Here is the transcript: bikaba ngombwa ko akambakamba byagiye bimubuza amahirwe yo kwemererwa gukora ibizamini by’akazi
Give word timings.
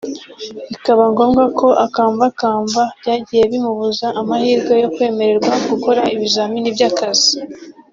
bikaba 0.71 1.03
ngombwa 1.11 1.43
ko 1.59 1.67
akambakamba 1.85 2.81
byagiye 2.99 3.43
bimubuza 3.51 4.07
amahirwe 4.21 4.73
yo 4.83 4.89
kwemererwa 4.93 5.51
gukora 5.71 6.01
ibizamini 6.13 6.69
by’akazi 6.75 7.33